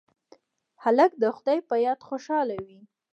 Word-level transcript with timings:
هلک 0.83 1.11
د 1.21 1.23
خدای 1.35 1.59
په 1.69 1.75
یاد 1.85 1.99
خوشحاله 2.07 2.55
وي. 2.65 2.79